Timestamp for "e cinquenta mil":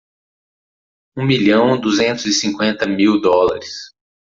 2.25-3.21